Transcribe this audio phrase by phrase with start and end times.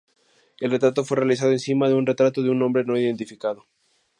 [0.59, 3.67] El retrato fue realizado encima de un retrato de un hombre no identificado.